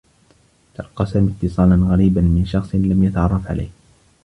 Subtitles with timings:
[0.75, 3.69] تلقّى سامي اتّصالا غريبا من شخص لم يتعرّف عليه.